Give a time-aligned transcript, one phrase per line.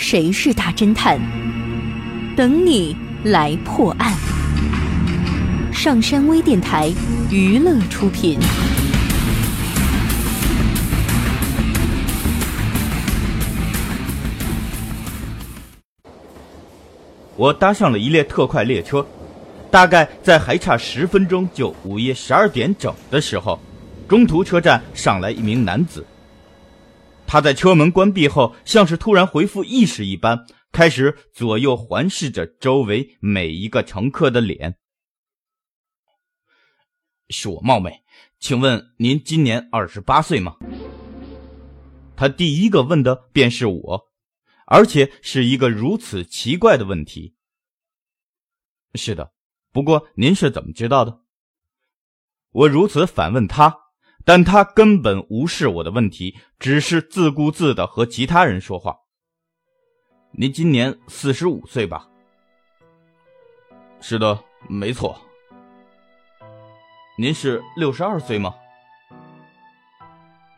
[0.00, 1.18] 谁是大侦探？
[2.36, 4.14] 等你来破案。
[5.72, 6.88] 上山微电台
[7.32, 8.38] 娱乐出品。
[17.34, 19.04] 我搭上了一列特快列车，
[19.68, 23.60] 大概在还差十分钟就午夜十二点整的时候，
[24.08, 26.06] 中途车站上来一名男子。
[27.30, 34.78] 他在车门关闭后，像是突然恢复意识一般，开始左右环视着周围每一个乘客的脸。
[37.28, 38.02] 是我冒昧，
[38.40, 40.56] 请问您今年二十八岁吗？
[42.16, 44.08] 他第一个问的便是我，
[44.64, 47.34] 而且是一个如此奇怪的问题。
[48.94, 49.34] 是的，
[49.70, 51.20] 不过您是怎么知道的？
[52.52, 53.87] 我如此反问他。
[54.28, 58.94] 但他根本无视我的问题，只是自顾自的和其他人说话。
[60.32, 62.06] 您今年四十五岁吧？
[64.02, 65.18] 是的，没错。
[67.16, 68.54] 您是六十二岁吗？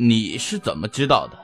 [0.01, 1.39] 你是怎么知道的？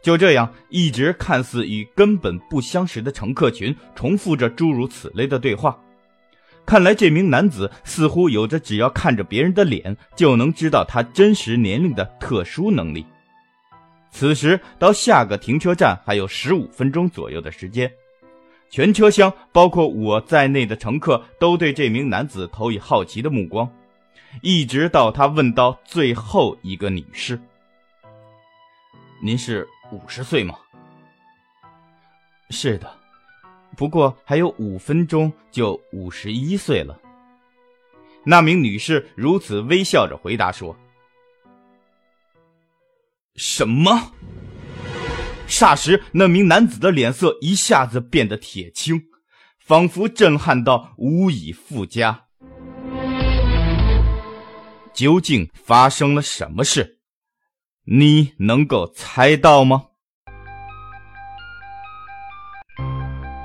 [0.00, 5.78] 就这样，一直看似与根本不相识的乘客群重复着诸如此类的对话。
[6.68, 13.06] 看来这名男子似乎有着只要看着别人的脸就能知道他真实年龄的特殊能力。
[14.10, 17.90] 此时到下个停车站还有十五分钟左右的时间，
[18.68, 23.66] 全车厢包括我在内的乘客都对这名男子投以好奇的目光，
[24.42, 27.40] 一直到他问到最后一个女士
[29.24, 30.54] ：“您是五十岁吗
[32.50, 32.92] ？”“是的。”
[33.78, 37.00] 不过还有五分钟就五十一岁了。
[38.24, 40.76] 那名女士如此微笑着回答说
[43.36, 44.12] ：“什么？”
[45.46, 49.00] 霎时，那名男子的脸色一下子变得铁青，
[49.64, 52.24] 仿佛震撼到无以复加。
[54.92, 56.98] 究竟发生了什么事？
[57.84, 59.84] 你能够猜到吗？